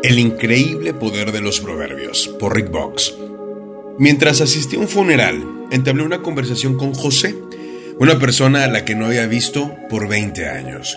El 0.00 0.20
increíble 0.20 0.94
poder 0.94 1.32
de 1.32 1.40
los 1.40 1.58
proverbios, 1.58 2.28
por 2.38 2.54
Rick 2.54 2.70
Box. 2.70 3.14
Mientras 3.98 4.40
asistí 4.40 4.76
a 4.76 4.78
un 4.78 4.86
funeral, 4.86 5.44
entablé 5.72 6.04
una 6.04 6.22
conversación 6.22 6.78
con 6.78 6.94
José, 6.94 7.34
una 7.98 8.16
persona 8.20 8.62
a 8.62 8.68
la 8.68 8.84
que 8.84 8.94
no 8.94 9.06
había 9.06 9.26
visto 9.26 9.74
por 9.90 10.06
20 10.06 10.48
años. 10.48 10.96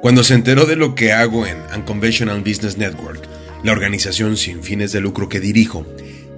Cuando 0.00 0.24
se 0.24 0.32
enteró 0.32 0.64
de 0.64 0.76
lo 0.76 0.94
que 0.94 1.12
hago 1.12 1.46
en 1.46 1.58
Unconventional 1.76 2.40
Business 2.40 2.78
Network, 2.78 3.22
la 3.62 3.72
organización 3.72 4.38
sin 4.38 4.62
fines 4.62 4.92
de 4.92 5.02
lucro 5.02 5.28
que 5.28 5.40
dirijo, 5.40 5.84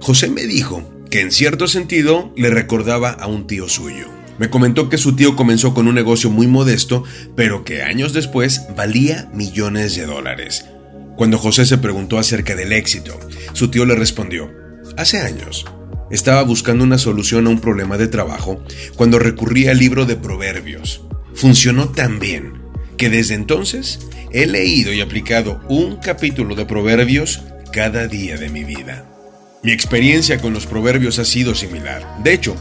José 0.01 0.27
me 0.27 0.43
dijo 0.43 0.83
que 1.09 1.21
en 1.21 1.31
cierto 1.31 1.69
sentido 1.69 2.33
le 2.35 2.49
recordaba 2.49 3.11
a 3.11 3.27
un 3.27 3.47
tío 3.47 3.69
suyo. 3.69 4.07
Me 4.37 4.49
comentó 4.49 4.89
que 4.89 4.97
su 4.97 5.15
tío 5.15 5.37
comenzó 5.37 5.73
con 5.73 5.87
un 5.87 5.95
negocio 5.95 6.29
muy 6.29 6.47
modesto, 6.47 7.05
pero 7.37 7.63
que 7.63 7.83
años 7.83 8.11
después 8.11 8.63
valía 8.75 9.29
millones 9.33 9.95
de 9.95 10.05
dólares. 10.05 10.65
Cuando 11.15 11.37
José 11.37 11.65
se 11.65 11.77
preguntó 11.77 12.17
acerca 12.17 12.55
del 12.55 12.73
éxito, 12.73 13.19
su 13.53 13.69
tío 13.69 13.85
le 13.85 13.95
respondió, 13.95 14.51
hace 14.97 15.19
años, 15.19 15.65
estaba 16.09 16.43
buscando 16.43 16.83
una 16.83 16.97
solución 16.97 17.47
a 17.47 17.49
un 17.49 17.59
problema 17.59 17.97
de 17.97 18.07
trabajo 18.07 18.63
cuando 18.95 19.19
recurrí 19.19 19.67
al 19.67 19.77
libro 19.77 20.05
de 20.05 20.17
Proverbios. 20.17 21.01
Funcionó 21.33 21.89
tan 21.89 22.19
bien 22.19 22.53
que 22.97 23.09
desde 23.09 23.35
entonces 23.35 23.99
he 24.31 24.45
leído 24.45 24.93
y 24.93 25.01
aplicado 25.01 25.61
un 25.69 25.97
capítulo 25.97 26.55
de 26.55 26.65
Proverbios 26.65 27.41
cada 27.71 28.07
día 28.07 28.37
de 28.37 28.49
mi 28.49 28.63
vida. 28.63 29.07
Mi 29.63 29.71
experiencia 29.71 30.39
con 30.39 30.53
los 30.53 30.65
Proverbios 30.65 31.19
ha 31.19 31.25
sido 31.25 31.55
similar. 31.55 32.05
De 32.23 32.33
hecho, 32.33 32.55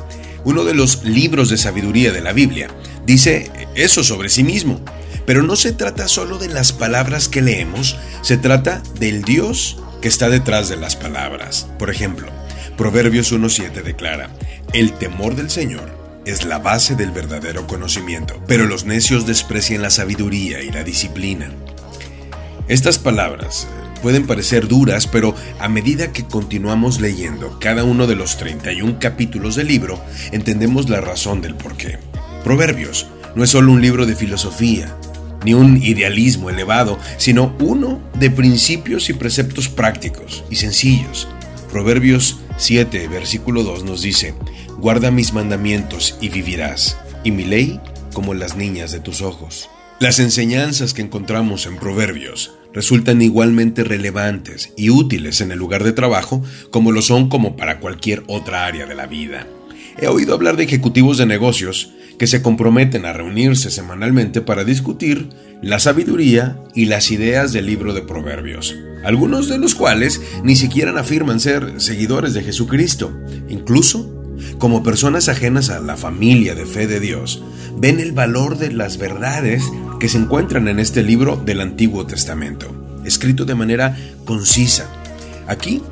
uno 0.44 0.64
de 0.64 0.74
los 0.74 1.04
libros 1.04 1.50
de 1.50 1.56
sabiduría 1.56 2.12
de 2.12 2.20
la 2.20 2.32
Biblia 2.32 2.68
dice 3.06 3.50
eso 3.74 4.04
sobre 4.04 4.28
sí 4.28 4.44
mismo. 4.44 4.84
Pero 5.30 5.44
no 5.44 5.54
se 5.54 5.70
trata 5.70 6.08
solo 6.08 6.38
de 6.38 6.48
las 6.48 6.72
palabras 6.72 7.28
que 7.28 7.40
leemos, 7.40 7.96
se 8.20 8.36
trata 8.36 8.82
del 8.98 9.22
Dios 9.22 9.78
que 10.02 10.08
está 10.08 10.28
detrás 10.28 10.68
de 10.68 10.76
las 10.76 10.96
palabras. 10.96 11.68
Por 11.78 11.88
ejemplo, 11.88 12.26
Proverbios 12.76 13.32
1.7 13.32 13.84
declara, 13.84 14.30
el 14.72 14.92
temor 14.92 15.36
del 15.36 15.48
Señor 15.48 15.88
es 16.26 16.44
la 16.44 16.58
base 16.58 16.96
del 16.96 17.12
verdadero 17.12 17.68
conocimiento, 17.68 18.42
pero 18.48 18.66
los 18.66 18.86
necios 18.86 19.24
desprecian 19.24 19.82
la 19.82 19.90
sabiduría 19.90 20.64
y 20.64 20.72
la 20.72 20.82
disciplina. 20.82 21.52
Estas 22.66 22.98
palabras 22.98 23.68
pueden 24.02 24.26
parecer 24.26 24.66
duras, 24.66 25.06
pero 25.06 25.36
a 25.60 25.68
medida 25.68 26.12
que 26.12 26.24
continuamos 26.24 27.00
leyendo 27.00 27.60
cada 27.60 27.84
uno 27.84 28.08
de 28.08 28.16
los 28.16 28.36
31 28.36 28.98
capítulos 28.98 29.54
del 29.54 29.68
libro, 29.68 30.02
entendemos 30.32 30.90
la 30.90 31.00
razón 31.00 31.40
del 31.40 31.54
porqué. 31.54 32.00
Proverbios 32.42 33.06
no 33.36 33.44
es 33.44 33.50
solo 33.50 33.70
un 33.70 33.80
libro 33.80 34.06
de 34.06 34.16
filosofía, 34.16 34.92
ni 35.44 35.54
un 35.54 35.82
idealismo 35.82 36.50
elevado, 36.50 36.98
sino 37.16 37.54
uno 37.60 38.00
de 38.18 38.30
principios 38.30 39.08
y 39.08 39.14
preceptos 39.14 39.68
prácticos 39.68 40.44
y 40.50 40.56
sencillos. 40.56 41.28
Proverbios 41.70 42.40
7, 42.56 43.08
versículo 43.08 43.62
2 43.62 43.84
nos 43.84 44.02
dice, 44.02 44.34
Guarda 44.78 45.10
mis 45.10 45.32
mandamientos 45.32 46.16
y 46.20 46.28
vivirás, 46.28 46.96
y 47.24 47.30
mi 47.30 47.44
ley 47.44 47.80
como 48.12 48.34
las 48.34 48.56
niñas 48.56 48.92
de 48.92 49.00
tus 49.00 49.22
ojos. 49.22 49.68
Las 50.00 50.18
enseñanzas 50.18 50.94
que 50.94 51.02
encontramos 51.02 51.66
en 51.66 51.76
Proverbios 51.76 52.54
resultan 52.72 53.20
igualmente 53.20 53.84
relevantes 53.84 54.72
y 54.76 54.90
útiles 54.90 55.40
en 55.40 55.52
el 55.52 55.58
lugar 55.58 55.84
de 55.84 55.92
trabajo 55.92 56.42
como 56.70 56.92
lo 56.92 57.02
son 57.02 57.28
como 57.28 57.56
para 57.56 57.80
cualquier 57.80 58.22
otra 58.26 58.64
área 58.64 58.86
de 58.86 58.94
la 58.94 59.06
vida. 59.06 59.46
He 60.00 60.08
oído 60.08 60.32
hablar 60.34 60.56
de 60.56 60.64
ejecutivos 60.64 61.18
de 61.18 61.26
negocios 61.26 61.92
que 62.18 62.26
se 62.26 62.40
comprometen 62.40 63.04
a 63.04 63.12
reunirse 63.12 63.70
semanalmente 63.70 64.40
para 64.40 64.64
discutir 64.64 65.28
la 65.62 65.78
sabiduría 65.78 66.58
y 66.74 66.86
las 66.86 67.10
ideas 67.10 67.52
del 67.52 67.66
libro 67.66 67.92
de 67.92 68.00
Proverbios, 68.00 68.74
algunos 69.04 69.48
de 69.48 69.58
los 69.58 69.74
cuales 69.74 70.22
ni 70.42 70.56
siquiera 70.56 70.98
afirman 70.98 71.38
ser 71.38 71.80
seguidores 71.82 72.32
de 72.32 72.42
Jesucristo. 72.42 73.12
Incluso, 73.50 74.10
como 74.58 74.82
personas 74.82 75.28
ajenas 75.28 75.68
a 75.68 75.80
la 75.80 75.98
familia 75.98 76.54
de 76.54 76.64
fe 76.64 76.86
de 76.86 76.98
Dios, 76.98 77.42
ven 77.76 78.00
el 78.00 78.12
valor 78.12 78.56
de 78.56 78.72
las 78.72 78.96
verdades 78.96 79.62
que 79.98 80.08
se 80.08 80.16
encuentran 80.16 80.68
en 80.68 80.78
este 80.78 81.02
libro 81.02 81.36
del 81.36 81.60
Antiguo 81.60 82.06
Testamento, 82.06 83.00
escrito 83.04 83.44
de 83.44 83.54
manera 83.54 83.98
concisa. 84.24 84.90
Aquí 85.46 85.82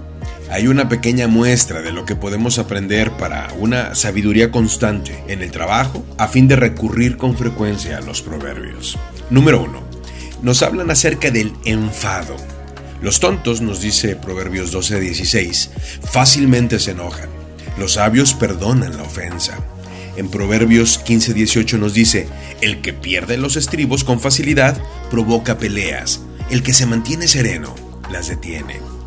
hay 0.51 0.67
una 0.67 0.89
pequeña 0.89 1.29
muestra 1.29 1.83
de 1.83 1.93
lo 1.93 2.05
que 2.05 2.17
podemos 2.17 2.59
aprender 2.59 3.11
para 3.13 3.53
una 3.59 3.95
sabiduría 3.95 4.51
constante 4.51 5.23
en 5.29 5.43
el 5.43 5.51
trabajo 5.51 6.05
a 6.17 6.29
fin 6.29 6.49
de 6.49 6.57
recurrir 6.57 7.17
con 7.17 7.37
frecuencia 7.37 7.99
a 7.99 8.01
los 8.01 8.23
proverbios. 8.23 8.99
Número 9.31 9.63
1. 9.63 9.83
Nos 10.43 10.63
hablan 10.63 10.91
acerca 10.91 11.31
del 11.31 11.53
enfado. 11.65 12.37
Los 13.03 13.21
tontos, 13.21 13.61
nos 13.61 13.81
dice 13.81 14.17
Proverbios 14.17 14.73
12:16, 14.73 15.71
fácilmente 16.11 16.79
se 16.79 16.93
enojan. 16.93 17.29
Los 17.79 17.93
sabios 17.95 18.35
perdonan 18.35 18.97
la 18.97 19.03
ofensa. 19.03 19.59
En 20.17 20.31
Proverbios 20.31 20.99
15:18 21.05 21.79
nos 21.79 21.95
dice, 21.95 22.27
el 22.61 22.81
que 22.81 22.93
pierde 22.93 23.37
los 23.37 23.57
estribos 23.57 24.03
con 24.03 24.19
facilidad 24.19 24.77
provoca 25.11 25.59
peleas, 25.59 26.21
el 26.51 26.63
que 26.63 26.73
se 26.73 26.87
mantiene 26.87 27.29
sereno 27.29 27.75
las 28.11 28.29
detiene. 28.29 28.98